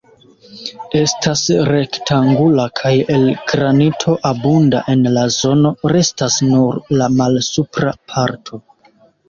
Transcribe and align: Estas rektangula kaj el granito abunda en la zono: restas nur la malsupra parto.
Estas 0.99 1.43
rektangula 1.67 2.65
kaj 2.79 2.93
el 3.17 3.27
granito 3.53 4.15
abunda 4.31 4.83
en 4.95 5.05
la 5.19 5.27
zono: 5.37 5.75
restas 5.95 6.41
nur 6.51 6.83
la 7.01 7.13
malsupra 7.21 7.97
parto. 8.13 8.65